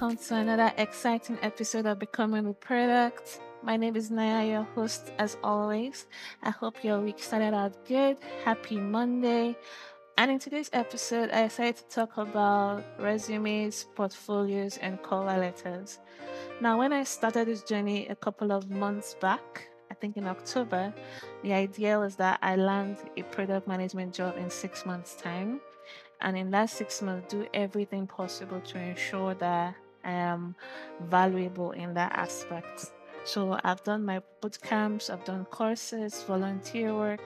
welcome 0.00 0.16
to 0.16 0.36
another 0.36 0.72
exciting 0.76 1.36
episode 1.42 1.84
of 1.84 1.98
Becoming 1.98 2.46
a 2.46 2.52
Product. 2.52 3.40
My 3.64 3.76
name 3.76 3.96
is 3.96 4.12
Naya, 4.12 4.46
your 4.46 4.62
host, 4.62 5.10
as 5.18 5.36
always. 5.42 6.06
I 6.40 6.50
hope 6.50 6.84
your 6.84 7.00
week 7.00 7.18
started 7.18 7.52
out 7.52 7.84
good. 7.84 8.16
Happy 8.44 8.76
Monday. 8.76 9.56
And 10.16 10.30
in 10.30 10.38
today's 10.38 10.70
episode, 10.72 11.30
I 11.32 11.48
decided 11.48 11.78
to 11.78 11.88
talk 11.88 12.16
about 12.16 12.84
resumes, 13.00 13.86
portfolios, 13.96 14.76
and 14.76 15.02
cover 15.02 15.36
letters. 15.36 15.98
Now, 16.60 16.78
when 16.78 16.92
I 16.92 17.02
started 17.02 17.48
this 17.48 17.64
journey 17.64 18.06
a 18.06 18.14
couple 18.14 18.52
of 18.52 18.70
months 18.70 19.16
back, 19.20 19.68
I 19.90 19.94
think 19.94 20.16
in 20.16 20.28
October, 20.28 20.94
the 21.42 21.52
idea 21.52 21.98
was 21.98 22.14
that 22.16 22.38
I 22.40 22.54
land 22.54 22.98
a 23.16 23.22
product 23.24 23.66
management 23.66 24.14
job 24.14 24.36
in 24.38 24.48
six 24.48 24.86
months' 24.86 25.16
time 25.16 25.60
and 26.20 26.36
in 26.36 26.52
that 26.52 26.70
six 26.70 27.02
months 27.02 27.32
do 27.32 27.48
everything 27.52 28.06
possible 28.06 28.60
to 28.60 28.78
ensure 28.78 29.34
that 29.34 29.74
I 30.04 30.12
am 30.12 30.54
valuable 31.00 31.72
in 31.72 31.94
that 31.94 32.12
aspect. 32.12 32.92
So 33.24 33.58
I've 33.62 33.82
done 33.84 34.04
my 34.04 34.22
boot 34.40 34.58
camps, 34.62 35.10
I've 35.10 35.24
done 35.24 35.44
courses, 35.46 36.22
volunteer 36.22 36.94
work, 36.94 37.20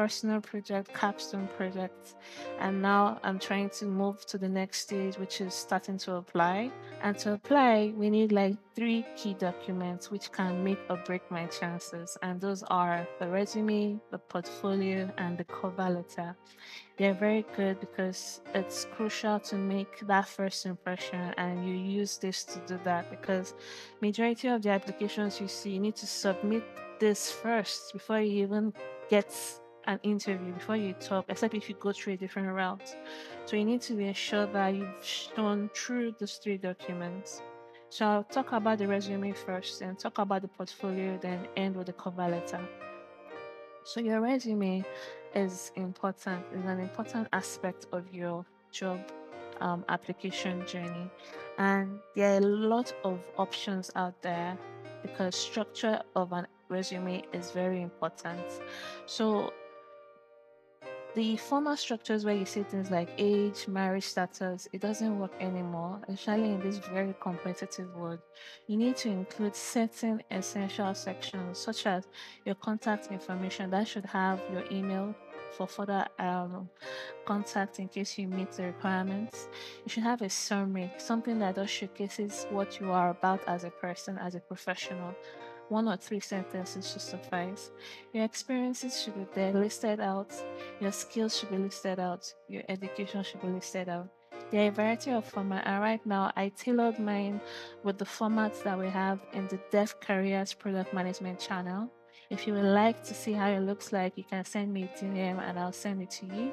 personal 0.00 0.40
project, 0.40 0.88
capstone 0.94 1.46
project. 1.58 2.14
and 2.58 2.80
now 2.80 3.18
I'm 3.22 3.38
trying 3.38 3.68
to 3.80 3.84
move 3.84 4.24
to 4.30 4.38
the 4.38 4.48
next 4.48 4.78
stage, 4.86 5.18
which 5.18 5.42
is 5.42 5.52
starting 5.52 5.98
to 5.98 6.14
apply. 6.14 6.70
And 7.02 7.18
to 7.18 7.34
apply, 7.34 7.92
we 7.94 8.08
need 8.08 8.32
like 8.32 8.56
three 8.74 9.04
key 9.14 9.34
documents 9.34 10.10
which 10.10 10.32
can 10.32 10.64
make 10.64 10.80
or 10.88 10.96
break 11.08 11.30
my 11.30 11.44
chances, 11.58 12.16
and 12.22 12.40
those 12.40 12.62
are 12.80 13.06
the 13.18 13.28
resume, 13.28 14.00
the 14.10 14.18
portfolio, 14.18 15.10
and 15.18 15.36
the 15.36 15.44
cover 15.44 15.90
letter. 15.90 16.34
They're 16.96 17.20
very 17.28 17.44
good 17.54 17.78
because 17.80 18.40
it's 18.54 18.86
crucial 18.96 19.38
to 19.50 19.56
make 19.56 19.92
that 20.06 20.26
first 20.28 20.64
impression, 20.64 21.34
and 21.36 21.68
you 21.68 21.74
use 21.74 22.16
this 22.16 22.44
to 22.44 22.58
do 22.66 22.80
that 22.84 23.10
because 23.10 23.52
majority 24.00 24.48
of 24.48 24.62
the 24.62 24.70
applications 24.70 25.40
you 25.42 25.48
see, 25.48 25.72
you 25.72 25.80
need 25.80 25.96
to 25.96 26.06
submit 26.06 26.64
this 27.00 27.30
first 27.30 27.92
before 27.92 28.20
you 28.20 28.42
even 28.44 28.72
get 29.10 29.59
an 29.86 29.98
interview 30.02 30.52
before 30.52 30.76
you 30.76 30.92
talk, 30.94 31.24
except 31.28 31.54
if 31.54 31.68
you 31.68 31.74
go 31.76 31.92
through 31.92 32.14
a 32.14 32.16
different 32.16 32.48
route. 32.48 32.96
So 33.46 33.56
you 33.56 33.64
need 33.64 33.80
to 33.82 33.94
be 33.94 34.12
sure 34.12 34.46
that 34.46 34.74
you've 34.74 35.04
shown 35.04 35.70
through 35.74 36.14
those 36.18 36.36
three 36.36 36.56
documents. 36.56 37.42
So 37.88 38.06
I'll 38.06 38.24
talk 38.24 38.52
about 38.52 38.78
the 38.78 38.86
resume 38.86 39.32
first 39.32 39.80
and 39.82 39.98
talk 39.98 40.18
about 40.18 40.42
the 40.42 40.48
portfolio, 40.48 41.18
then 41.20 41.48
end 41.56 41.76
with 41.76 41.86
the 41.86 41.92
cover 41.92 42.28
letter. 42.28 42.60
So 43.84 44.00
your 44.00 44.20
resume 44.20 44.84
is 45.34 45.72
important, 45.74 46.44
is 46.54 46.64
an 46.64 46.80
important 46.80 47.28
aspect 47.32 47.86
of 47.92 48.04
your 48.12 48.44
job 48.70 49.00
um, 49.60 49.84
application 49.88 50.64
journey. 50.66 51.10
And 51.58 51.98
there 52.14 52.34
are 52.34 52.38
a 52.38 52.46
lot 52.46 52.92
of 53.04 53.18
options 53.36 53.90
out 53.96 54.20
there 54.22 54.56
because 55.02 55.34
structure 55.34 56.00
of 56.14 56.32
an 56.32 56.46
resume 56.68 57.22
is 57.32 57.50
very 57.50 57.82
important. 57.82 58.40
So 59.06 59.52
the 61.14 61.36
formal 61.36 61.76
structures 61.76 62.24
where 62.24 62.34
you 62.34 62.44
say 62.44 62.62
things 62.62 62.90
like 62.90 63.08
age, 63.18 63.66
marriage 63.66 64.04
status, 64.04 64.68
it 64.72 64.80
doesn't 64.80 65.18
work 65.18 65.32
anymore, 65.40 66.00
especially 66.08 66.50
in 66.50 66.60
this 66.60 66.78
very 66.78 67.14
competitive 67.20 67.92
world. 67.96 68.20
You 68.68 68.76
need 68.76 68.96
to 68.98 69.08
include 69.08 69.56
certain 69.56 70.22
essential 70.30 70.94
sections, 70.94 71.58
such 71.58 71.86
as 71.86 72.06
your 72.44 72.54
contact 72.54 73.08
information 73.10 73.70
that 73.70 73.88
should 73.88 74.04
have 74.04 74.40
your 74.52 74.64
email 74.70 75.14
for 75.56 75.66
further 75.66 76.06
um, 76.20 76.68
contact 77.24 77.80
in 77.80 77.88
case 77.88 78.16
you 78.16 78.28
meet 78.28 78.52
the 78.52 78.66
requirements. 78.66 79.48
You 79.84 79.90
should 79.90 80.04
have 80.04 80.22
a 80.22 80.30
summary, 80.30 80.92
something 80.98 81.40
that 81.40 81.56
just 81.56 81.72
showcases 81.72 82.46
what 82.50 82.80
you 82.80 82.92
are 82.92 83.10
about 83.10 83.40
as 83.48 83.64
a 83.64 83.70
person, 83.70 84.16
as 84.18 84.36
a 84.36 84.40
professional 84.40 85.14
one 85.70 85.88
or 85.88 85.96
three 85.96 86.20
sentences 86.20 86.90
should 86.90 87.00
suffice. 87.00 87.70
Your 88.12 88.24
experiences 88.24 89.00
should 89.00 89.14
be 89.14 89.26
there 89.34 89.52
listed 89.52 90.00
out, 90.00 90.32
your 90.80 90.92
skills 90.92 91.38
should 91.38 91.50
be 91.50 91.58
listed 91.58 91.98
out, 91.98 92.32
your 92.48 92.62
education 92.68 93.22
should 93.22 93.40
be 93.40 93.48
listed 93.48 93.88
out. 93.88 94.08
There 94.50 94.64
are 94.64 94.68
a 94.68 94.72
variety 94.72 95.12
of 95.12 95.32
formats, 95.32 95.62
and 95.64 95.80
right 95.80 96.04
now 96.04 96.32
I 96.34 96.48
tailored 96.48 96.98
mine 96.98 97.40
with 97.84 97.98
the 97.98 98.04
formats 98.04 98.62
that 98.64 98.78
we 98.78 98.88
have 98.88 99.20
in 99.32 99.46
the 99.46 99.60
Dev 99.70 100.00
Careers 100.00 100.54
Product 100.54 100.92
Management 100.92 101.38
channel. 101.38 101.88
If 102.30 102.46
you 102.46 102.54
would 102.54 102.64
like 102.64 103.02
to 103.04 103.14
see 103.14 103.32
how 103.32 103.48
it 103.48 103.60
looks 103.60 103.92
like, 103.92 104.16
you 104.16 104.24
can 104.24 104.44
send 104.44 104.72
me 104.72 104.84
a 104.84 104.88
DM 104.88 105.40
and 105.40 105.58
I'll 105.58 105.72
send 105.72 106.02
it 106.02 106.10
to 106.10 106.26
you. 106.26 106.52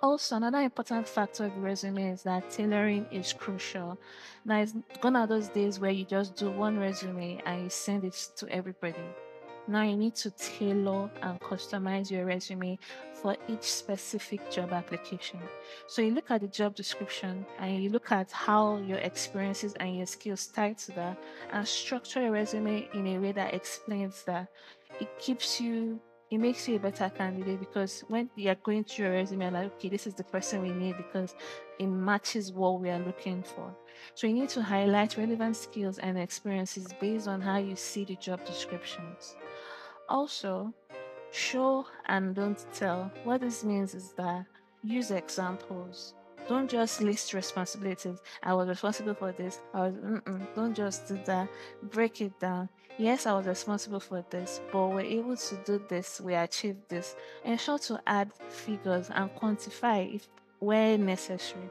Also, 0.00 0.36
another 0.36 0.60
important 0.60 1.08
factor 1.08 1.46
of 1.46 1.56
resume 1.58 2.12
is 2.12 2.22
that 2.22 2.48
tailoring 2.50 3.04
is 3.10 3.32
crucial. 3.32 3.98
Now, 4.44 4.60
it's 4.60 4.72
gone 5.00 5.16
are 5.16 5.26
those 5.26 5.48
days 5.48 5.80
where 5.80 5.90
you 5.90 6.04
just 6.04 6.36
do 6.36 6.52
one 6.52 6.78
resume 6.78 7.42
and 7.44 7.64
you 7.64 7.68
send 7.68 8.04
it 8.04 8.14
to 8.36 8.48
everybody. 8.48 9.02
Now, 9.66 9.82
you 9.82 9.96
need 9.96 10.14
to 10.16 10.30
tailor 10.30 11.10
and 11.20 11.40
customize 11.40 12.12
your 12.12 12.26
resume 12.26 12.78
for 13.12 13.36
each 13.48 13.64
specific 13.64 14.48
job 14.52 14.72
application. 14.72 15.40
So, 15.88 16.00
you 16.00 16.12
look 16.12 16.30
at 16.30 16.42
the 16.42 16.48
job 16.48 16.76
description 16.76 17.44
and 17.58 17.82
you 17.82 17.90
look 17.90 18.12
at 18.12 18.30
how 18.30 18.76
your 18.78 18.98
experiences 18.98 19.74
and 19.80 19.96
your 19.96 20.06
skills 20.06 20.46
tie 20.46 20.74
to 20.74 20.92
that 20.92 21.18
and 21.52 21.66
structure 21.66 22.22
your 22.22 22.30
resume 22.30 22.88
in 22.94 23.06
a 23.08 23.18
way 23.18 23.32
that 23.32 23.52
explains 23.52 24.22
that. 24.24 24.46
It 25.00 25.18
keeps 25.18 25.60
you 25.60 26.00
it 26.30 26.38
makes 26.38 26.68
you 26.68 26.76
a 26.76 26.78
better 26.78 27.10
candidate 27.10 27.58
because 27.58 28.04
when 28.08 28.28
you're 28.36 28.54
going 28.56 28.84
through 28.84 29.06
your 29.06 29.14
resume, 29.14 29.44
you're 29.44 29.50
like, 29.50 29.72
okay, 29.76 29.88
this 29.88 30.06
is 30.06 30.14
the 30.14 30.24
person 30.24 30.60
we 30.60 30.70
need 30.70 30.96
because 30.96 31.34
it 31.78 31.86
matches 31.86 32.52
what 32.52 32.80
we 32.80 32.90
are 32.90 32.98
looking 32.98 33.42
for. 33.42 33.74
So 34.14 34.26
you 34.26 34.34
need 34.34 34.50
to 34.50 34.62
highlight 34.62 35.16
relevant 35.16 35.56
skills 35.56 35.98
and 35.98 36.18
experiences 36.18 36.88
based 37.00 37.28
on 37.28 37.40
how 37.40 37.56
you 37.56 37.76
see 37.76 38.04
the 38.04 38.16
job 38.16 38.44
descriptions. 38.44 39.36
Also, 40.08 40.72
show 41.30 41.86
and 42.06 42.34
don't 42.34 42.64
tell. 42.74 43.10
What 43.24 43.40
this 43.40 43.64
means 43.64 43.94
is 43.94 44.12
that 44.12 44.44
use 44.82 45.10
examples. 45.10 46.14
Don't 46.48 46.70
just 46.70 47.02
list 47.02 47.34
responsibilities. 47.34 48.22
I 48.42 48.54
was 48.54 48.68
responsible 48.68 49.14
for 49.14 49.32
this. 49.32 49.60
I 49.74 49.88
was, 49.88 49.94
don't 50.56 50.74
just 50.74 51.06
do 51.06 51.20
that. 51.26 51.48
Break 51.82 52.22
it 52.22 52.40
down. 52.40 52.70
Yes, 52.96 53.26
I 53.26 53.34
was 53.34 53.46
responsible 53.46 54.00
for 54.00 54.24
this, 54.30 54.60
but 54.72 54.88
we're 54.88 55.00
able 55.02 55.36
to 55.36 55.56
do 55.66 55.84
this. 55.88 56.20
We 56.20 56.34
achieved 56.34 56.88
this. 56.88 57.16
Ensure 57.44 57.78
to 57.80 58.00
add 58.06 58.32
figures 58.48 59.10
and 59.14 59.30
quantify 59.36 60.14
if 60.14 60.26
where 60.58 60.96
necessary. 60.96 61.70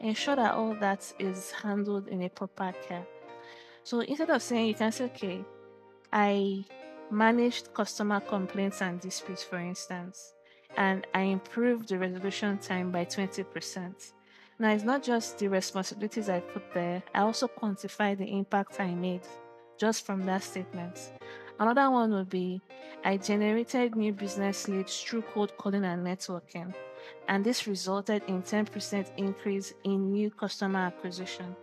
Ensure 0.00 0.36
that 0.36 0.54
all 0.54 0.74
that 0.74 1.10
is 1.18 1.50
handled 1.50 2.06
in 2.08 2.22
a 2.22 2.28
proper 2.28 2.72
care. 2.86 3.06
So 3.82 4.00
instead 4.00 4.30
of 4.30 4.42
saying, 4.42 4.68
you 4.68 4.74
can 4.74 4.92
say, 4.92 5.04
okay, 5.06 5.42
I 6.12 6.64
managed 7.10 7.72
customer 7.72 8.20
complaints 8.20 8.82
and 8.82 9.00
disputes, 9.00 9.42
for 9.42 9.58
instance, 9.58 10.34
and 10.76 11.06
I 11.14 11.22
improved 11.22 11.88
the 11.88 11.98
resolution 11.98 12.58
time 12.58 12.92
by 12.92 13.06
20%. 13.06 14.12
Now, 14.60 14.72
it's 14.72 14.82
not 14.82 15.04
just 15.04 15.38
the 15.38 15.46
responsibilities 15.48 16.28
I 16.28 16.40
put 16.40 16.72
there, 16.74 17.00
I 17.14 17.20
also 17.20 17.46
quantify 17.46 18.18
the 18.18 18.26
impact 18.26 18.80
I 18.80 18.92
made 18.92 19.22
just 19.78 20.04
from 20.04 20.26
that 20.26 20.42
statement. 20.42 21.12
Another 21.60 21.88
one 21.90 22.12
would 22.12 22.28
be 22.28 22.60
I 23.04 23.18
generated 23.18 23.94
new 23.94 24.12
business 24.12 24.66
leads 24.66 25.00
through 25.00 25.22
cold 25.32 25.56
calling 25.58 25.84
and 25.84 26.04
networking, 26.04 26.74
and 27.28 27.44
this 27.44 27.68
resulted 27.68 28.22
in 28.26 28.42
10% 28.42 29.10
increase 29.16 29.74
in 29.84 30.10
new 30.10 30.30
customer 30.30 30.80
acquisition. 30.80 31.54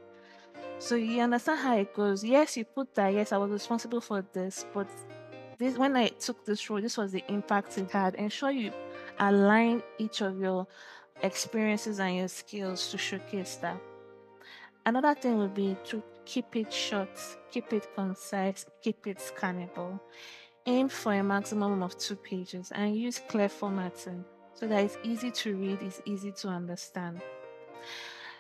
So 0.80 0.96
you 0.96 1.22
understand 1.22 1.60
how 1.60 1.78
it 1.78 1.94
goes. 1.94 2.24
Yes, 2.24 2.56
you 2.56 2.64
put 2.64 2.96
that, 2.96 3.14
yes, 3.14 3.34
I 3.34 3.38
was 3.38 3.52
responsible 3.52 4.00
for 4.00 4.26
this, 4.32 4.66
but 4.74 4.88
this 5.58 5.78
when 5.78 5.96
I 5.96 6.08
took 6.08 6.46
this 6.46 6.70
role, 6.70 6.82
this 6.82 6.98
was 6.98 7.12
the 7.12 7.24
impact 7.28 7.78
it 7.78 7.92
had. 7.92 8.16
Ensure 8.16 8.52
you 8.52 8.72
align 9.20 9.82
each 9.98 10.22
of 10.22 10.40
your 10.40 10.68
experiences 11.22 12.00
and 12.00 12.18
your 12.18 12.28
skills 12.28 12.90
to 12.92 12.98
showcase 12.98 13.56
that. 13.58 13.78
Another 14.86 15.16
thing 15.16 15.38
would 15.38 15.56
be 15.56 15.76
to 15.86 16.04
keep 16.26 16.56
it 16.56 16.72
short, 16.72 17.10
keep 17.52 17.74
it 17.74 17.88
concise, 17.96 18.66
keep 18.82 19.08
it 19.08 19.18
scannable. 19.18 20.00
Aim 20.68 20.90
for 20.90 21.14
a 21.14 21.24
maximum 21.24 21.82
of 21.84 21.98
two 21.98 22.16
pages 22.16 22.72
and 22.74 22.96
use 22.96 23.22
clear 23.28 23.50
formatting 23.50 24.24
so 24.54 24.68
that 24.68 24.84
it's 24.84 24.98
easy 25.04 25.32
to 25.32 25.56
read, 25.56 25.80
it's 25.82 26.02
easy 26.06 26.32
to 26.32 26.48
understand. 26.48 27.22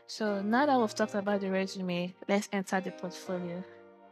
So 0.07 0.41
now 0.41 0.65
that 0.65 0.79
we've 0.79 0.93
talked 0.93 1.15
about 1.15 1.41
the 1.41 1.49
resume, 1.49 2.13
let's 2.27 2.47
enter 2.51 2.79
the 2.79 2.91
portfolio. 2.91 3.63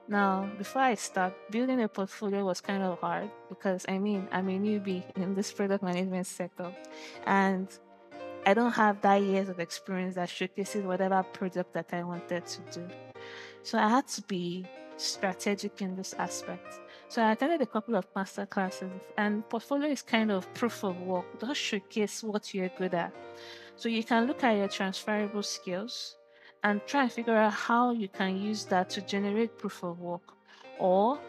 Now, 0.08 0.50
before 0.58 0.82
I 0.82 0.96
start, 0.96 1.34
building 1.50 1.82
a 1.82 1.88
portfolio 1.88 2.44
was 2.44 2.60
kind 2.62 2.84
of 2.84 3.00
hard 3.00 3.30
because 3.48 3.86
I 3.88 4.00
mean, 4.00 4.28
I'm 4.32 4.50
a 4.50 4.60
newbie 4.60 5.04
in 5.16 5.34
this 5.34 5.54
product 5.54 5.84
management 5.84 6.28
sector 6.28 6.74
and 7.26 7.68
I 8.46 8.54
don't 8.54 8.74
have 8.74 9.02
that 9.02 9.22
years 9.22 9.50
of 9.50 9.60
experience 9.60 10.16
that 10.16 10.30
showcases 10.30 10.84
whatever 10.84 11.24
project 11.24 11.74
that 11.74 11.94
I 11.94 12.04
wanted 12.04 12.46
to 12.46 12.62
do. 12.72 12.88
So 13.62 13.78
I 13.78 13.88
had 13.88 14.08
to 14.10 14.22
be 14.24 14.66
strategic 14.98 15.82
in 15.82 15.96
this 15.96 16.14
aspect. 16.18 16.80
So 17.08 17.22
I 17.22 17.32
attended 17.32 17.62
a 17.62 17.66
couple 17.66 17.96
of 17.96 18.06
master 18.16 18.46
classes, 18.46 18.92
and 19.18 19.48
portfolio 19.48 19.90
is 19.90 20.02
kind 20.02 20.32
of 20.32 20.52
proof 20.54 20.84
of 20.84 21.00
work. 21.02 21.40
Does 21.40 21.58
showcase 21.58 22.24
what 22.24 22.54
you're 22.54 22.70
good 22.78 22.94
at. 22.94 23.14
So 23.76 23.88
you 23.88 24.04
can 24.04 24.28
look 24.28 24.44
at 24.44 24.58
your 24.58 24.68
transferable 24.68 25.44
skills, 25.44 26.18
and 26.64 26.82
try 26.86 27.04
and 27.04 27.12
figure 27.12 27.36
out 27.36 27.54
how 27.54 27.92
you 27.92 28.08
can 28.08 28.38
use 28.38 28.66
that 28.66 28.90
to 28.92 29.02
generate 29.02 29.58
proof 29.58 29.84
of 29.84 30.00
work 30.00 30.34
or 30.80 31.20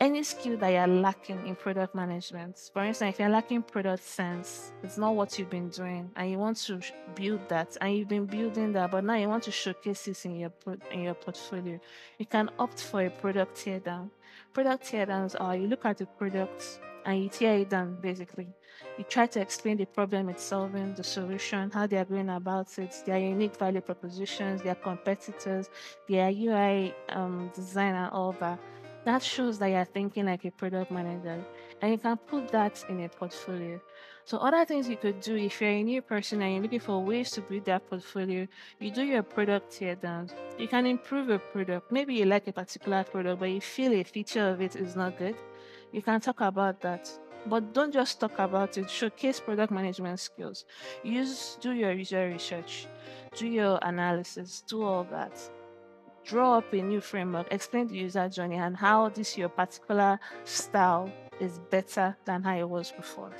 any 0.00 0.22
skill 0.22 0.56
that 0.56 0.70
you're 0.70 0.86
lacking 0.86 1.46
in 1.46 1.54
product 1.54 1.94
management. 1.94 2.70
For 2.72 2.82
instance, 2.82 3.14
if 3.14 3.20
you're 3.20 3.28
lacking 3.28 3.62
product 3.62 4.02
sense, 4.02 4.72
it's 4.82 4.96
not 4.96 5.14
what 5.14 5.38
you've 5.38 5.50
been 5.50 5.68
doing, 5.68 6.10
and 6.16 6.30
you 6.30 6.38
want 6.38 6.56
to 6.56 6.80
build 7.14 7.46
that, 7.50 7.76
and 7.80 7.94
you've 7.94 8.08
been 8.08 8.24
building 8.24 8.72
that, 8.72 8.90
but 8.90 9.04
now 9.04 9.14
you 9.14 9.28
want 9.28 9.42
to 9.44 9.50
showcase 9.50 10.06
this 10.06 10.24
in 10.24 10.36
your 10.36 10.52
in 10.90 11.02
your 11.02 11.14
portfolio. 11.14 11.78
You 12.18 12.26
can 12.26 12.50
opt 12.58 12.82
for 12.82 13.04
a 13.04 13.10
product 13.10 13.56
teardown. 13.56 14.10
Product 14.54 14.82
teardowns 14.84 15.36
are 15.38 15.54
you 15.54 15.66
look 15.66 15.84
at 15.84 15.98
the 15.98 16.06
product 16.06 16.80
and 17.04 17.22
you 17.22 17.28
tear 17.28 17.58
it 17.58 17.70
down 17.70 17.98
basically. 18.00 18.48
You 18.98 19.04
try 19.04 19.26
to 19.26 19.40
explain 19.40 19.76
the 19.76 19.84
problem 19.84 20.28
it's 20.28 20.42
solving, 20.42 20.94
the 20.94 21.04
solution, 21.04 21.70
how 21.70 21.86
they 21.86 21.98
are 21.98 22.04
going 22.04 22.28
about 22.30 22.78
it, 22.78 22.94
their 23.06 23.18
unique 23.18 23.56
value 23.56 23.80
propositions, 23.80 24.62
their 24.62 24.74
competitors, 24.74 25.70
their 26.08 26.30
UI 26.30 26.94
um, 27.10 27.50
design, 27.54 27.94
and 27.94 28.10
all 28.10 28.32
that 28.40 28.58
that 29.04 29.22
shows 29.22 29.58
that 29.58 29.68
you're 29.68 29.84
thinking 29.84 30.26
like 30.26 30.44
a 30.44 30.50
product 30.50 30.90
manager 30.90 31.44
and 31.80 31.92
you 31.92 31.98
can 31.98 32.16
put 32.16 32.48
that 32.48 32.84
in 32.88 33.00
a 33.04 33.08
portfolio. 33.08 33.80
So 34.24 34.38
other 34.38 34.64
things 34.64 34.88
you 34.88 34.96
could 34.96 35.20
do 35.20 35.36
if 35.36 35.60
you're 35.60 35.70
a 35.70 35.82
new 35.82 36.02
person 36.02 36.42
and 36.42 36.52
you're 36.52 36.62
looking 36.62 36.80
for 36.80 37.02
ways 37.02 37.30
to 37.32 37.40
build 37.40 37.64
that 37.64 37.88
portfolio, 37.88 38.46
you 38.78 38.90
do 38.90 39.02
your 39.02 39.22
product 39.22 39.72
teardown. 39.72 40.30
You 40.58 40.68
can 40.68 40.86
improve 40.86 41.30
a 41.30 41.38
product. 41.38 41.90
Maybe 41.90 42.14
you 42.14 42.26
like 42.26 42.46
a 42.46 42.52
particular 42.52 43.02
product, 43.04 43.40
but 43.40 43.50
you 43.50 43.60
feel 43.60 43.92
a 43.92 44.04
feature 44.04 44.50
of 44.50 44.60
it 44.60 44.76
is 44.76 44.94
not 44.94 45.18
good. 45.18 45.36
You 45.92 46.02
can 46.02 46.20
talk 46.20 46.40
about 46.42 46.80
that. 46.82 47.10
But 47.46 47.72
don't 47.72 47.92
just 47.92 48.20
talk 48.20 48.38
about 48.38 48.76
it. 48.76 48.90
Showcase 48.90 49.40
product 49.40 49.72
management 49.72 50.20
skills. 50.20 50.66
Use 51.02 51.56
do 51.60 51.72
your 51.72 51.92
user 51.92 52.28
research, 52.28 52.86
do 53.34 53.46
your 53.46 53.78
analysis, 53.80 54.62
do 54.68 54.82
all 54.82 55.04
that 55.04 55.50
draw 56.30 56.58
up 56.58 56.72
a 56.72 56.80
new 56.80 57.00
framework, 57.00 57.48
explain 57.50 57.88
the 57.88 57.96
user 57.96 58.28
journey 58.28 58.54
and 58.54 58.76
how 58.76 59.08
this 59.08 59.36
your 59.36 59.48
particular 59.48 60.18
style 60.44 61.10
is 61.40 61.58
better 61.70 62.16
than 62.24 62.40
how 62.44 62.56
it 62.56 62.68
was 62.68 62.92
before. 62.92 63.32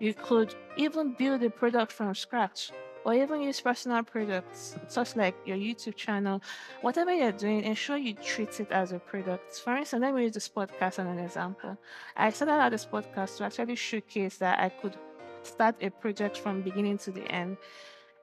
You 0.00 0.14
could 0.14 0.52
even 0.76 1.14
build 1.16 1.44
a 1.44 1.50
product 1.50 1.92
from 1.92 2.12
scratch 2.16 2.72
or 3.04 3.14
even 3.14 3.40
use 3.40 3.60
personal 3.60 4.02
products, 4.02 4.76
such 4.88 5.14
like 5.14 5.36
your 5.46 5.56
YouTube 5.56 5.94
channel. 5.94 6.42
Whatever 6.80 7.14
you're 7.14 7.30
doing, 7.30 7.62
ensure 7.62 7.96
you 7.96 8.14
treat 8.14 8.58
it 8.58 8.72
as 8.72 8.90
a 8.90 8.98
product. 8.98 9.54
For 9.54 9.76
instance, 9.76 10.00
let 10.02 10.12
me 10.12 10.24
use 10.24 10.34
this 10.34 10.48
podcast 10.48 10.98
as 10.98 10.98
an 10.98 11.20
example. 11.20 11.78
I 12.16 12.30
started 12.30 12.54
out 12.54 12.72
this 12.72 12.84
podcast 12.84 13.36
to 13.36 13.44
actually 13.44 13.76
showcase 13.76 14.38
that 14.38 14.58
I 14.58 14.70
could 14.70 14.96
start 15.42 15.76
a 15.80 15.90
project 15.90 16.36
from 16.36 16.62
beginning 16.62 16.98
to 16.98 17.12
the 17.12 17.30
end 17.30 17.58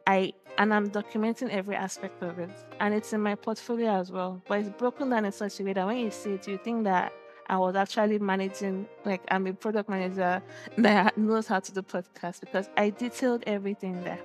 I 0.07 0.34
and 0.57 0.74
I'm 0.74 0.90
documenting 0.90 1.50
every 1.50 1.75
aspect 1.75 2.24
of 2.24 2.40
it, 2.40 2.50
and 2.80 2.94
it's 2.94 3.12
in 3.13 3.22
my 3.22 3.36
portfolio 3.36 4.00
as 4.00 4.12
well. 4.12 4.42
But 4.48 4.60
it's 4.60 4.69
broken 4.69 5.10
down 5.10 5.25
in 5.25 5.31
such 5.31 5.60
a 5.60 5.63
way 5.63 5.74
that 5.74 5.86
when 5.86 5.98
you 5.98 6.12
see 6.12 6.31
it, 6.34 6.48
you 6.48 6.57
think 6.57 6.84
that 6.86 7.12
I 7.48 7.57
was 7.57 7.75
actually 7.75 8.19
managing, 8.19 8.88
like 9.04 9.22
I'm 9.30 9.48
a 9.48 9.54
product 9.54 9.90
manager 9.90 10.42
that 10.78 11.18
knows 11.18 11.48
how 11.48 11.60
to 11.60 11.72
do 11.72 11.81
podcast 11.81 12.40
because 12.40 12.69
I 12.78 12.90
detailed 12.90 13.44
everything 13.46 14.04
there. 14.04 14.19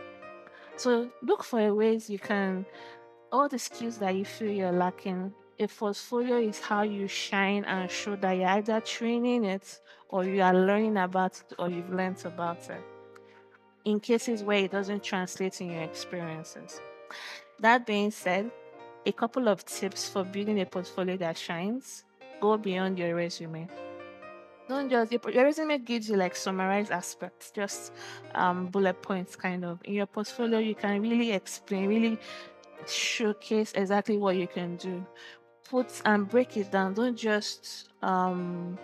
So 0.77 1.11
look 1.23 1.45
for 1.45 1.75
ways 1.75 2.09
you 2.09 2.19
can, 2.19 2.65
all 3.33 3.49
the 3.49 3.59
skills 3.59 3.99
that 3.99 4.15
you 4.15 4.25
feel 4.25 4.51
you're 4.51 4.73
lacking. 4.73 5.33
A 5.59 5.67
portfolio 5.67 6.39
is 6.39 6.59
how 6.59 6.83
you 6.83 7.07
shine 7.07 7.65
and 7.67 7.91
show 7.91 8.17
that 8.17 8.33
you're 8.33 8.49
either 8.49 8.81
training 8.81 9.45
it 9.45 9.81
or 10.09 10.25
you 10.25 10.41
are 10.41 10.55
learning 10.55 10.97
about 10.97 11.39
it 11.39 11.55
or 11.59 11.69
you've 11.69 11.91
learned 11.91 12.25
about 12.25 12.71
it 12.71 12.83
in 13.85 14.01
cases 14.01 14.43
where 14.43 14.65
it 14.65 14.71
doesn't 14.71 15.03
translate 15.03 15.61
in 15.61 15.71
your 15.71 15.83
experiences. 15.83 16.81
That 17.59 17.87
being 17.87 18.11
said, 18.11 18.51
a 19.07 19.13
couple 19.13 19.49
of 19.49 19.65
tips 19.65 20.09
for 20.09 20.25
building 20.25 20.61
a 20.61 20.67
portfolio 20.67 21.17
that 21.19 21.37
shines 21.37 22.05
go 22.41 22.57
beyond 22.57 22.99
your 22.99 23.15
resume. 23.15 23.69
Don't 24.69 24.89
just 24.89 25.11
your, 25.11 25.21
your 25.33 25.45
resume 25.45 25.79
gives 25.79 26.09
you 26.09 26.17
like 26.17 26.37
summarized 26.37 26.93
aspects, 26.93 27.51
just 27.51 27.93
um, 28.35 28.67
bullet 28.67 29.03
points 29.03 29.35
kind 29.35 29.65
of. 29.65 29.81
In 29.85 29.95
your 29.95 30.07
portfolio, 30.07 30.59
you 30.59 30.75
can 30.75 31.03
really 31.03 31.33
explain, 31.33 31.89
really 31.89 32.19
showcase 32.87 33.73
exactly 33.75 34.17
what 34.17 34.37
you 34.37 34.47
can 34.47 34.77
do. 34.77 35.05
Put 35.69 36.01
and 36.05 36.29
break 36.29 36.57
it 36.57 36.71
down. 36.71 36.95
Don't 36.95 37.17
just 37.17 37.89
um, 38.03 38.79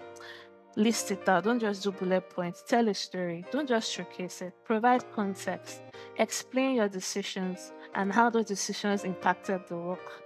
list 0.76 1.11
it 1.11 1.28
out. 1.28 1.44
Don't 1.44 1.58
just 1.58 1.82
do 1.82 1.90
bullet 1.90 2.28
points. 2.31 2.62
Tell 2.67 2.88
a 2.88 2.94
story. 2.94 3.44
Don't 3.50 3.69
just 3.69 3.90
showcase 3.90 4.43
it. 4.43 4.52
Provide 4.64 5.11
context. 5.12 5.82
Explain 6.19 6.76
your 6.76 6.88
decisions 6.88 7.73
and 7.94 8.12
how 8.12 8.31
those 8.31 8.46
decisions 8.46 9.05
impacted 9.05 9.62
the 9.69 9.76
work. 9.76 10.23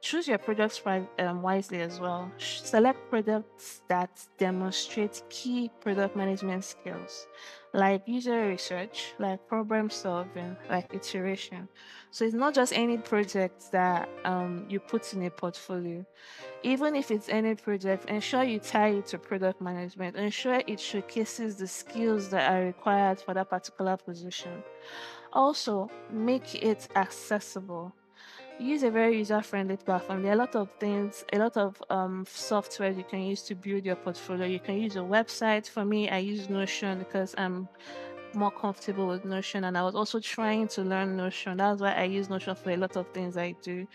Choose 0.00 0.26
your 0.26 0.38
products 0.38 0.82
um, 0.86 1.42
wisely 1.42 1.80
as 1.80 2.00
well. 2.00 2.30
Select 2.38 3.08
products 3.08 3.82
that 3.88 4.10
demonstrate 4.36 5.22
key 5.30 5.70
product 5.80 6.16
management 6.16 6.64
skills 6.64 7.26
like 7.74 8.02
user 8.06 8.48
research, 8.48 9.14
like 9.18 9.46
problem 9.48 9.88
solving, 9.88 10.56
like 10.68 10.92
iteration. 10.92 11.68
So 12.10 12.24
it's 12.24 12.34
not 12.34 12.54
just 12.54 12.72
any 12.74 12.98
project 12.98 13.72
that 13.72 14.08
um, 14.24 14.66
you 14.68 14.78
put 14.78 15.14
in 15.14 15.22
a 15.22 15.30
portfolio. 15.30 16.04
Even 16.62 16.94
if 16.94 17.10
it's 17.10 17.28
any 17.30 17.54
project, 17.54 18.10
ensure 18.10 18.44
you 18.44 18.58
tie 18.58 18.88
it 18.88 19.06
to 19.06 19.18
product 19.18 19.60
management. 19.62 20.16
Ensure 20.16 20.62
it 20.66 20.78
showcases 20.78 21.56
the 21.56 21.66
skills 21.66 22.28
that 22.28 22.52
are 22.52 22.64
required 22.64 23.20
for 23.20 23.32
that 23.32 23.48
particular 23.48 23.96
position. 23.96 24.62
Also, 25.32 25.90
make 26.10 26.54
it 26.54 26.88
accessible 26.94 27.94
use 28.58 28.82
a 28.82 28.90
very 28.90 29.18
user-friendly 29.18 29.78
platform. 29.78 30.22
There 30.22 30.32
are 30.32 30.34
a 30.34 30.38
lot 30.38 30.54
of 30.54 30.70
things, 30.78 31.24
a 31.32 31.38
lot 31.38 31.56
of 31.56 31.82
um, 31.90 32.24
software 32.28 32.90
you 32.90 33.04
can 33.04 33.22
use 33.22 33.42
to 33.42 33.54
build 33.54 33.84
your 33.84 33.96
portfolio. 33.96 34.46
You 34.46 34.60
can 34.60 34.80
use 34.80 34.96
a 34.96 35.00
website. 35.00 35.68
For 35.68 35.84
me, 35.84 36.08
I 36.08 36.18
use 36.18 36.48
Notion 36.48 36.98
because 36.98 37.34
I'm 37.38 37.68
more 38.34 38.50
comfortable 38.50 39.08
with 39.08 39.24
Notion, 39.24 39.64
and 39.64 39.76
I 39.76 39.82
was 39.82 39.94
also 39.94 40.20
trying 40.20 40.68
to 40.68 40.82
learn 40.82 41.16
Notion. 41.16 41.56
That's 41.56 41.80
why 41.80 41.92
I 41.92 42.04
use 42.04 42.28
Notion 42.28 42.54
for 42.54 42.70
a 42.70 42.76
lot 42.76 42.96
of 42.96 43.06
things 43.08 43.36
I 43.36 43.54
do. 43.62 43.86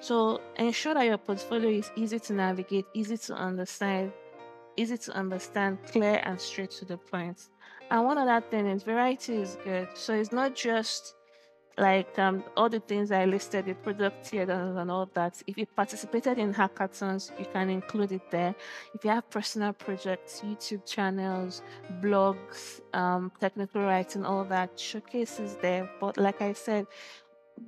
So 0.00 0.40
ensure 0.56 0.94
that 0.94 1.06
your 1.06 1.18
portfolio 1.18 1.70
is 1.70 1.90
easy 1.96 2.18
to 2.20 2.32
navigate, 2.34 2.84
easy 2.92 3.16
to 3.16 3.34
understand, 3.34 4.12
easy 4.76 4.98
to 4.98 5.12
understand, 5.12 5.78
clear 5.86 6.20
and 6.24 6.38
straight 6.38 6.70
to 6.72 6.84
the 6.84 6.98
point. 6.98 7.48
And 7.90 8.04
one 8.04 8.18
other 8.18 8.44
thing 8.50 8.66
is 8.66 8.82
variety 8.82 9.36
is 9.36 9.56
good. 9.64 9.88
So 9.94 10.14
it's 10.14 10.32
not 10.32 10.54
just 10.54 11.14
like 11.76 12.18
um, 12.18 12.44
all 12.56 12.68
the 12.68 12.80
things 12.80 13.10
I 13.10 13.24
listed, 13.24 13.66
the 13.66 13.74
product 13.74 14.30
here 14.30 14.48
and 14.50 14.90
all 14.90 15.08
that. 15.14 15.42
If 15.46 15.58
you 15.58 15.66
participated 15.66 16.38
in 16.38 16.54
hackathons, 16.54 17.36
you 17.38 17.46
can 17.52 17.70
include 17.70 18.12
it 18.12 18.30
there. 18.30 18.54
If 18.94 19.04
you 19.04 19.10
have 19.10 19.28
personal 19.30 19.72
projects, 19.72 20.42
YouTube 20.44 20.86
channels, 20.86 21.62
blogs, 22.00 22.80
um, 22.92 23.32
technical 23.40 23.82
writing, 23.82 24.24
all 24.24 24.44
that, 24.44 24.78
showcases 24.78 25.56
there. 25.56 25.90
But 26.00 26.16
like 26.16 26.40
I 26.42 26.52
said, 26.52 26.86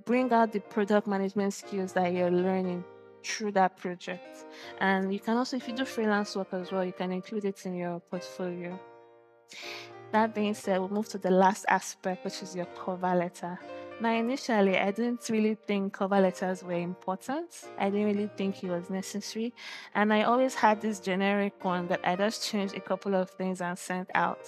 bring 0.05 0.33
out 0.33 0.53
the 0.53 0.61
product 0.61 1.07
management 1.07 1.55
skills 1.55 1.93
that 1.95 2.13
you're 2.13 2.31
learning 2.31 2.85
through 3.25 3.53
that 3.53 3.77
project. 3.77 4.47
And 4.79 5.13
you 5.13 5.21
can 5.21 5.37
also, 5.37 5.57
if 5.57 5.67
you 5.67 5.75
do 5.75 5.85
freelance 5.85 6.37
work 6.37 6.49
as 6.53 6.71
well, 6.71 6.85
you 6.85 6.93
can 6.93 7.11
include 7.11 7.45
it 7.45 7.67
in 7.67 7.75
your 7.75 8.01
portfolio. 8.01 8.79
That 10.13 10.35
being 10.35 10.55
said, 10.55 10.79
we'll 10.79 10.89
move 10.89 11.09
to 11.09 11.19
the 11.19 11.31
last 11.31 11.65
aspect, 11.69 12.25
which 12.25 12.41
is 12.43 12.55
your 12.55 12.67
cover 12.67 13.15
letter. 13.15 13.59
Now, 13.99 14.11
initially, 14.11 14.77
I 14.77 14.91
didn't 14.91 15.27
really 15.31 15.55
think 15.55 15.95
cover 15.95 16.21
letters 16.21 16.63
were 16.63 16.73
important. 16.73 17.65
I 17.79 17.89
didn't 17.89 18.05
really 18.05 18.31
think 18.37 18.63
it 18.63 18.69
was 18.69 18.91
necessary. 18.91 19.55
And 19.95 20.13
I 20.13 20.25
always 20.25 20.55
had 20.55 20.83
this 20.83 21.01
generic 21.01 21.65
one 21.65 21.89
that 21.89 22.01
I 22.05 22.15
just 22.15 22.47
changed 22.47 22.77
a 22.77 22.81
couple 22.81 23.15
of 23.15 23.31
things 23.31 23.63
and 23.63 23.79
sent 23.79 24.11
out. 24.15 24.47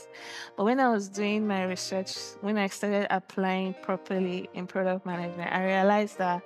But 0.55 0.65
when 0.65 0.79
I 0.79 0.91
was 0.91 1.09
doing 1.09 1.47
my 1.47 1.65
research, 1.65 2.15
when 2.43 2.59
I 2.59 2.67
started 2.67 3.07
applying 3.09 3.75
properly 3.81 4.51
in 4.53 4.67
product 4.67 5.07
management, 5.07 5.51
I 5.51 5.65
realized 5.65 6.19
that 6.19 6.43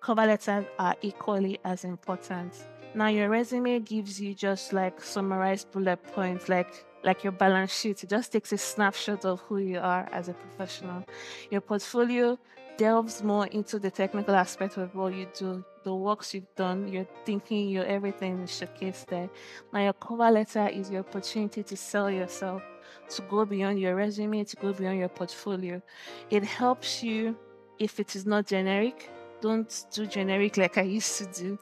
cover 0.00 0.24
letters 0.24 0.64
are 0.78 0.96
equally 1.02 1.58
as 1.66 1.84
important. 1.84 2.54
Now, 2.94 3.08
your 3.08 3.28
resume 3.28 3.80
gives 3.80 4.18
you 4.18 4.34
just 4.34 4.72
like 4.72 5.02
summarized 5.02 5.70
bullet 5.72 6.02
points, 6.14 6.48
like 6.48 6.86
like 7.02 7.24
your 7.24 7.32
balance 7.32 7.72
sheet. 7.72 8.02
It 8.04 8.10
just 8.10 8.32
takes 8.32 8.52
a 8.52 8.58
snapshot 8.58 9.24
of 9.24 9.40
who 9.42 9.58
you 9.58 9.78
are 9.78 10.08
as 10.12 10.28
a 10.28 10.34
professional. 10.34 11.04
Your 11.50 11.60
portfolio 11.60 12.38
delves 12.76 13.22
more 13.22 13.46
into 13.48 13.78
the 13.78 13.90
technical 13.90 14.34
aspect 14.34 14.76
of 14.78 14.94
what 14.94 15.14
you 15.14 15.26
do, 15.34 15.64
the 15.84 15.94
works 15.94 16.32
you've 16.34 16.54
done, 16.56 16.88
your 16.88 17.06
thinking, 17.24 17.68
your 17.68 17.84
everything 17.84 18.40
is 18.40 18.50
showcased 18.50 19.06
there. 19.06 19.28
Now, 19.72 19.82
your 19.84 19.92
cover 19.92 20.30
letter 20.30 20.66
is 20.68 20.90
your 20.90 21.00
opportunity 21.00 21.62
to 21.62 21.76
sell 21.76 22.10
yourself, 22.10 22.62
to 23.10 23.22
go 23.22 23.44
beyond 23.44 23.80
your 23.80 23.94
resume, 23.94 24.44
to 24.44 24.56
go 24.56 24.72
beyond 24.72 24.98
your 24.98 25.08
portfolio. 25.08 25.82
It 26.30 26.44
helps 26.44 27.02
you 27.02 27.36
if 27.78 28.00
it 28.00 28.16
is 28.16 28.24
not 28.24 28.46
generic. 28.46 29.10
Don't 29.40 29.86
do 29.92 30.06
generic 30.06 30.56
like 30.56 30.78
I 30.78 30.82
used 30.82 31.18
to 31.18 31.26
do 31.26 31.58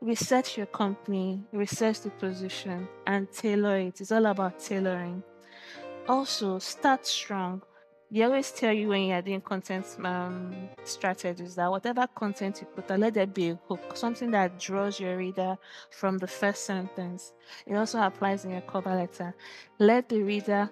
research 0.00 0.56
your 0.56 0.66
company, 0.66 1.44
research 1.52 2.00
the 2.00 2.10
position, 2.10 2.88
and 3.06 3.30
tailor 3.30 3.78
it. 3.78 4.00
It's 4.00 4.12
all 4.12 4.26
about 4.26 4.58
tailoring. 4.58 5.22
Also, 6.08 6.58
start 6.58 7.06
strong. 7.06 7.62
they 8.10 8.22
always 8.22 8.50
tell 8.50 8.72
you 8.72 8.88
when 8.88 9.02
you're 9.02 9.22
doing 9.22 9.40
content 9.40 9.86
um, 10.02 10.68
strategies 10.82 11.54
that 11.54 11.70
whatever 11.70 12.06
content 12.08 12.60
you 12.60 12.66
put, 12.66 12.98
let 12.98 13.14
there 13.14 13.26
be 13.26 13.50
a 13.50 13.60
hook, 13.68 13.96
something 13.96 14.30
that 14.32 14.58
draws 14.58 14.98
your 14.98 15.16
reader 15.16 15.56
from 15.90 16.18
the 16.18 16.26
first 16.26 16.64
sentence. 16.64 17.32
It 17.66 17.76
also 17.76 18.00
applies 18.00 18.44
in 18.44 18.52
your 18.52 18.62
cover 18.62 18.94
letter. 18.94 19.34
Let 19.78 20.08
the 20.08 20.22
reader 20.22 20.70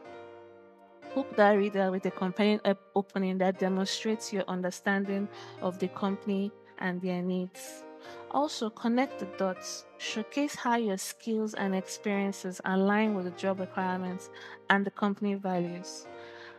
hook 1.14 1.36
that 1.36 1.52
reader 1.52 1.90
with 1.90 2.06
a 2.06 2.10
compelling 2.10 2.60
opening 2.94 3.38
that 3.38 3.58
demonstrates 3.58 4.32
your 4.32 4.44
understanding 4.48 5.28
of 5.60 5.78
the 5.78 5.88
company 5.88 6.50
and 6.78 7.00
their 7.00 7.22
needs. 7.22 7.84
Also, 8.30 8.70
connect 8.70 9.18
the 9.18 9.26
dots. 9.38 9.84
Showcase 9.98 10.54
how 10.54 10.76
your 10.76 10.98
skills 10.98 11.54
and 11.54 11.74
experiences 11.74 12.60
align 12.64 13.14
with 13.14 13.24
the 13.24 13.30
job 13.32 13.60
requirements 13.60 14.30
and 14.70 14.84
the 14.84 14.90
company 14.90 15.34
values. 15.34 16.06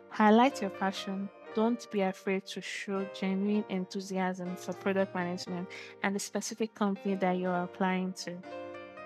Highlight 0.10 0.62
your 0.62 0.72
passion. 0.72 1.30
Don't 1.56 1.90
be 1.92 2.02
afraid 2.02 2.46
to 2.48 2.62
show 2.62 3.06
genuine 3.14 3.66
enthusiasm 3.70 4.56
for 4.56 4.74
product 4.74 5.16
management 5.16 5.68
and 6.04 6.16
the 6.16 6.20
specific 6.20 6.74
company 6.76 7.16
that 7.16 7.38
you're 7.38 7.64
applying 7.64 8.14
to. 8.14 8.38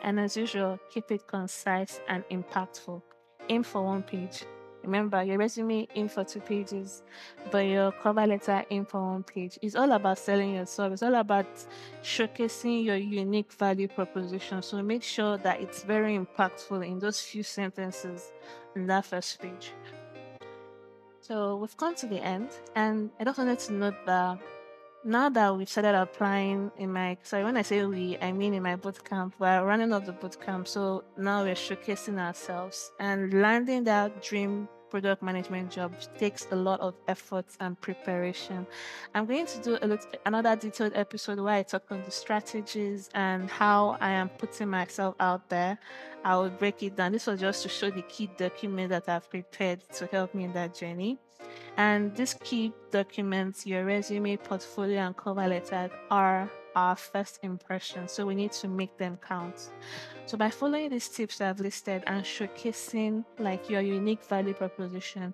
And 0.02 0.20
as 0.20 0.36
usual, 0.36 0.80
keep 0.90 1.10
it 1.12 1.28
concise 1.28 2.02
and 2.08 2.24
impactful. 2.30 3.02
Aim 3.50 3.64
for 3.64 3.84
one 3.84 4.04
page. 4.04 4.46
Remember, 4.84 5.24
your 5.24 5.38
resume 5.38 5.88
in 5.96 6.10
for 6.10 6.24
two 6.24 6.42
pages, 6.42 7.04
but 7.52 7.60
your 7.60 7.92
cover 7.92 8.28
letter 8.28 8.66
in 8.70 8.86
for 8.86 9.02
one 9.02 9.24
page. 9.24 9.58
It's 9.62 9.75
all 9.75 9.92
about 9.92 10.18
selling 10.18 10.56
yourself. 10.56 10.94
It's 10.94 11.04
all 11.04 11.16
about 11.16 11.48
showcasing 12.04 12.84
your 12.84 12.98
unique 12.98 13.54
value 13.54 13.88
proposition. 13.88 14.62
So 14.62 14.82
make 14.82 15.04
sure 15.04 15.38
that 15.38 15.62
it's 15.62 15.84
very 15.84 16.18
impactful 16.18 16.86
in 16.86 17.00
those 17.00 17.22
few 17.22 17.44
sentences 17.44 18.32
in 18.75 18.86
that 18.88 19.06
first 19.06 19.42
page. 19.42 19.72
So 21.22 21.56
we've 21.56 21.78
come 21.78 21.96
to 21.96 22.06
the 22.06 22.22
end, 22.22 22.50
and 22.75 23.10
I 23.18 23.24
just 23.24 23.38
wanted 23.38 23.60
to 23.60 23.74
note 23.74 23.96
that 24.06 24.40
now 25.05 25.29
that 25.29 25.55
we've 25.55 25.69
started 25.69 25.95
applying 25.95 26.72
in 26.77 26.91
my 26.91 27.17
sorry 27.24 27.43
when 27.43 27.57
I 27.57 27.62
say 27.62 27.86
we, 27.86 28.17
I 28.22 28.31
mean 28.31 28.53
in 28.53 28.63
my 28.63 28.75
bootcamp, 28.75 29.33
we're 29.39 29.65
running 29.65 29.91
off 29.93 30.05
the 30.05 30.13
bootcamp. 30.13 30.67
So 30.67 31.03
now 31.17 31.43
we're 31.43 31.55
showcasing 31.55 32.17
ourselves 32.19 32.91
and 33.00 33.41
landing 33.41 33.83
that 33.86 34.24
dream 34.24 34.67
product 34.89 35.24
management 35.24 35.72
job 35.72 35.91
takes 36.19 36.45
a 36.51 36.55
lot 36.55 36.79
of 36.79 36.93
effort 37.07 37.48
and 37.60 37.79
preparation. 37.81 38.67
I'm 39.15 39.25
going 39.25 39.48
to 39.48 39.57
do 39.60 39.72
little, 39.72 39.98
another 40.27 40.55
detailed 40.55 40.93
episode 40.93 41.39
where 41.39 41.55
I 41.55 41.63
talk 41.63 41.86
on 41.89 42.03
the 42.03 42.12
strategies 42.12 43.10
and 43.15 43.50
how 43.50 43.98
I 44.00 44.12
am 44.12 44.29
putting 44.29 44.69
myself 44.69 45.15
out 45.19 45.50
there. 45.50 45.79
I 46.24 46.38
will 46.38 46.51
break 46.51 46.83
it 46.83 46.95
down. 46.95 47.12
This 47.12 47.25
was 47.25 47.39
just 47.39 47.63
to 47.63 47.69
show 47.69 47.89
the 47.89 48.03
key 48.03 48.29
document 48.38 48.89
that 48.89 49.10
I've 49.10 49.27
prepared 49.29 49.81
to 49.93 50.05
help 50.05 50.36
me 50.36 50.43
in 50.43 50.53
that 50.53 50.75
journey. 50.75 51.17
And 51.78 52.16
these 52.16 52.36
key 52.36 52.72
documents, 52.92 53.66
your 53.66 53.86
resume, 53.86 54.38
portfolio, 54.38 55.02
and 55.02 55.18
cover 55.18 55.48
letter, 55.48 55.90
are 56.12 56.52
our 56.75 56.96
first 56.96 57.40
impression. 57.44 58.08
So 58.08 58.25
we 58.25 58.36
need 58.36 58.52
to 58.54 58.68
make 58.68 58.98
them 58.98 59.18
count. 59.28 59.72
So 60.25 60.38
by 60.38 60.50
following 60.50 60.90
these 60.90 61.10
tips 61.10 61.40
that 61.40 61.50
I've 61.50 61.60
listed 61.60 62.04
and 62.08 62.24
showcasing 62.24 63.25
like 63.40 63.70
your 63.70 63.82
unique 63.82 64.24
value 64.25 64.54
proposition, 64.54 65.34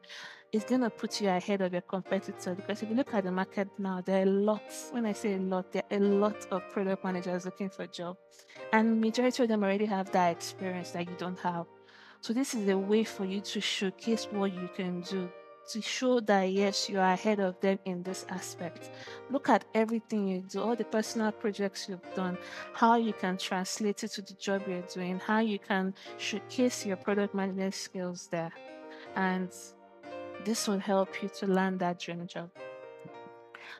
it's 0.51 0.65
gonna 0.65 0.89
put 0.89 1.21
you 1.21 1.29
ahead 1.29 1.61
of 1.61 1.73
your 1.73 1.83
competitor 1.83 2.55
because 2.55 2.81
if 2.81 2.89
you 2.89 2.95
look 2.95 3.13
at 3.13 3.23
the 3.23 3.31
market 3.31 3.67
now, 3.77 4.01
there 4.01 4.23
are 4.23 4.25
lots. 4.25 4.89
When 4.91 5.05
I 5.05 5.13
say 5.13 5.35
a 5.35 5.37
lot, 5.37 5.71
there 5.71 5.83
are 5.91 5.97
a 5.97 5.99
lot 5.99 6.47
of 6.51 6.67
product 6.71 7.03
managers 7.03 7.45
looking 7.45 7.69
for 7.69 7.83
a 7.83 7.87
job, 7.87 8.17
and 8.73 8.99
majority 8.99 9.43
of 9.43 9.49
them 9.49 9.63
already 9.63 9.85
have 9.85 10.11
that 10.11 10.31
experience 10.31 10.91
that 10.91 11.07
you 11.07 11.15
don't 11.19 11.37
have. 11.39 11.67
So 12.21 12.33
this 12.33 12.55
is 12.55 12.67
a 12.67 12.77
way 12.77 13.03
for 13.03 13.25
you 13.25 13.41
to 13.41 13.61
showcase 13.61 14.27
what 14.31 14.51
you 14.53 14.69
can 14.75 15.01
do 15.01 15.29
to 15.69 15.81
show 15.81 16.19
that 16.21 16.43
yes, 16.51 16.89
you 16.89 16.99
are 16.99 17.13
ahead 17.13 17.39
of 17.39 17.59
them 17.59 17.79
in 17.85 18.03
this 18.03 18.25
aspect. 18.29 18.89
Look 19.29 19.49
at 19.49 19.65
everything 19.73 20.27
you 20.27 20.41
do, 20.41 20.61
all 20.61 20.75
the 20.75 20.85
personal 20.85 21.31
projects 21.31 21.87
you've 21.87 22.13
done, 22.15 22.37
how 22.73 22.95
you 22.95 23.13
can 23.13 23.37
translate 23.37 24.03
it 24.03 24.11
to 24.11 24.21
the 24.21 24.33
job 24.33 24.63
you're 24.67 24.81
doing, 24.81 25.19
how 25.19 25.39
you 25.39 25.59
can 25.59 25.93
showcase 26.17 26.85
your 26.85 26.97
product 26.97 27.35
management 27.35 27.75
skills 27.75 28.27
there. 28.31 28.51
And 29.15 29.53
this 30.45 30.67
will 30.67 30.79
help 30.79 31.21
you 31.21 31.29
to 31.29 31.47
land 31.47 31.79
that 31.79 31.99
dream 31.99 32.27
job. 32.27 32.49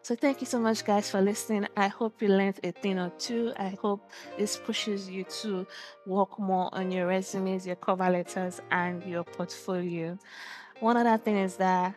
So 0.02 0.16
thank 0.16 0.40
you 0.40 0.48
so 0.48 0.60
much, 0.60 0.86
guys, 0.86 1.10
for 1.10 1.22
listening. 1.22 1.68
I 1.76 1.88
hope 1.88 2.22
you 2.22 2.30
learned 2.30 2.60
a 2.64 2.72
thing 2.72 3.00
or 3.00 3.12
two. 3.18 3.52
I 3.58 3.78
hope 3.82 4.10
this 4.38 4.56
pushes 4.58 5.10
you 5.10 5.26
to 5.42 5.68
work 6.06 6.40
more 6.40 6.70
on 6.74 6.92
your 6.92 7.08
resumes, 7.08 7.68
your 7.68 7.76
cover 7.76 8.10
letters, 8.10 8.62
and 8.72 9.04
your 9.04 9.24
portfolio. 9.24 10.18
One 10.80 10.96
other 10.96 11.18
thing 11.18 11.36
is 11.36 11.58
that 11.58 11.94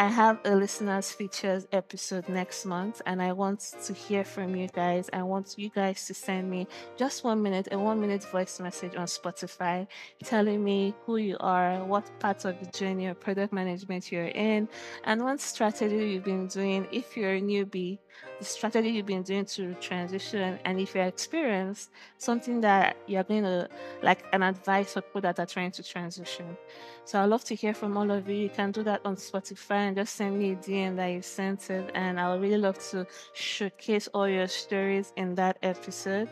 I 0.00 0.08
have 0.08 0.40
a 0.44 0.54
listeners 0.54 1.12
features 1.12 1.66
episode 1.70 2.28
next 2.28 2.66
month, 2.66 3.00
and 3.06 3.22
I 3.22 3.32
want 3.32 3.60
to 3.84 3.94
hear 3.94 4.24
from 4.24 4.56
you 4.56 4.66
guys. 4.66 5.08
I 5.12 5.22
want 5.22 5.54
you 5.56 5.70
guys 5.70 6.06
to 6.08 6.14
send 6.14 6.50
me 6.50 6.66
just 6.96 7.22
one 7.22 7.40
minute, 7.40 7.68
a 7.70 7.78
one 7.78 8.00
minute 8.00 8.24
voice 8.24 8.58
message 8.58 8.96
on 8.96 9.06
Spotify 9.06 9.86
telling 10.24 10.64
me 10.64 10.92
who 11.06 11.18
you 11.18 11.36
are, 11.38 11.84
what 11.84 12.10
part 12.18 12.44
of 12.44 12.58
the 12.58 12.66
journey 12.76 13.06
of 13.06 13.20
product 13.20 13.52
management 13.52 14.10
you're 14.10 14.26
in, 14.26 14.68
and 15.04 15.22
what 15.22 15.40
strategy 15.40 15.94
you've 15.94 16.24
been 16.24 16.48
doing 16.48 16.88
if 16.90 17.16
you're 17.16 17.36
a 17.36 17.40
newbie, 17.40 18.00
the 18.38 18.44
strategy 18.44 18.90
you've 18.90 19.06
been 19.06 19.22
doing 19.22 19.44
to 19.46 19.74
transition, 19.74 20.58
and 20.64 20.78
if 20.78 20.94
you're 20.94 21.04
experienced, 21.04 21.90
something 22.18 22.60
that 22.60 22.96
you're 23.06 23.22
going 23.24 23.44
to 23.44 23.68
like 24.02 24.24
an 24.32 24.42
advice 24.42 24.92
for 24.92 25.00
people 25.00 25.22
that 25.22 25.38
are 25.38 25.46
trying 25.46 25.70
to 25.72 25.82
transition. 25.82 26.56
So 27.04 27.20
I'd 27.20 27.26
love 27.26 27.44
to 27.44 27.54
hear 27.54 27.72
from 27.72 27.96
all 27.96 28.10
of 28.10 28.28
you. 28.28 28.34
You 28.34 28.50
can 28.50 28.72
do 28.72 28.82
that 28.82 29.00
on 29.04 29.16
Spotify 29.16 29.88
and 29.88 29.96
just 29.96 30.16
send 30.16 30.38
me 30.38 30.52
a 30.52 30.56
DM 30.56 30.96
that 30.96 31.06
you 31.06 31.22
sent 31.22 31.70
it. 31.70 31.90
And 31.94 32.18
I 32.18 32.32
would 32.32 32.42
really 32.42 32.58
love 32.58 32.78
to 32.90 33.06
showcase 33.32 34.08
all 34.08 34.28
your 34.28 34.48
stories 34.48 35.12
in 35.16 35.34
that 35.36 35.56
episode. 35.62 36.28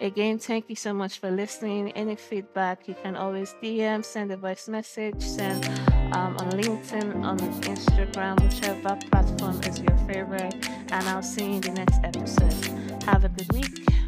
Again, 0.00 0.38
thank 0.38 0.70
you 0.70 0.76
so 0.76 0.94
much 0.94 1.18
for 1.18 1.30
listening. 1.30 1.92
Any 1.92 2.16
feedback, 2.16 2.88
you 2.88 2.96
can 3.02 3.16
always 3.16 3.54
DM, 3.62 4.04
send 4.04 4.32
a 4.32 4.36
voice 4.36 4.66
message, 4.66 5.22
send 5.22 5.93
um, 6.14 6.36
on 6.36 6.50
LinkedIn, 6.52 7.24
on 7.24 7.38
Instagram, 7.38 8.40
whichever 8.40 8.96
platform 9.10 9.60
is 9.62 9.80
your 9.80 9.96
favorite. 10.06 10.54
And 10.90 11.08
I'll 11.08 11.22
see 11.22 11.44
you 11.44 11.54
in 11.54 11.60
the 11.60 11.72
next 11.72 12.00
episode. 12.04 13.02
Have 13.04 13.24
a 13.24 13.28
good 13.28 13.52
week. 13.52 14.03